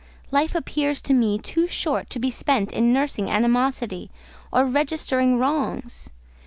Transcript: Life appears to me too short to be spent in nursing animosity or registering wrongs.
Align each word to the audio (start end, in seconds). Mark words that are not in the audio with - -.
Life 0.31 0.55
appears 0.55 0.99
to 1.01 1.13
me 1.13 1.37
too 1.37 1.67
short 1.67 2.09
to 2.09 2.17
be 2.17 2.31
spent 2.31 2.71
in 2.73 2.91
nursing 2.91 3.29
animosity 3.29 4.09
or 4.51 4.65
registering 4.65 5.37
wrongs. 5.37 6.09